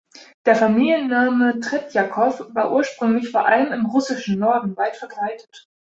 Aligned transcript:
Der 0.47 0.55
Familienname 0.55 1.59
Tretjakow 1.59 2.39
war 2.55 2.73
ursprünglich 2.73 3.29
vor 3.29 3.45
allem 3.45 3.71
im 3.71 3.85
russischen 3.85 4.39
Norden 4.39 4.75
weit 4.75 4.95
verbreitet. 4.97 5.67